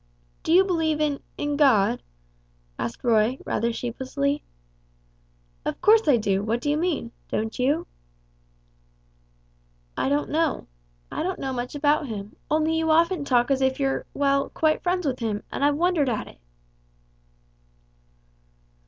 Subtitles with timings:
[0.41, 2.01] "Do you believe in in God?"
[2.79, 4.41] asked Rob, rather sheepishly.
[5.63, 7.11] "Of course I do; what do you mean?
[7.27, 7.85] Don't you?"
[9.95, 10.65] "I don't know.
[11.11, 14.81] I don't know much about Him, only you often talk as if you're well quite
[14.81, 16.39] friends with Him, and I've wondered at it."